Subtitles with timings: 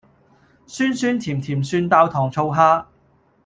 [0.65, 2.85] 酸酸甜甜蒜爆糖醋蝦